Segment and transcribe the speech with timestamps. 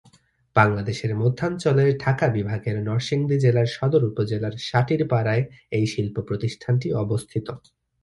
[0.55, 5.43] বাংলাদেশের মধ্যাঞ্চলের ঢাকা বিভাগের নরসিংদী জেলার সদর উপজেলার সাটিরপাড়ায়
[5.71, 7.47] এই শিল্প প্রতিষ্ঠানটি অবস্থিত।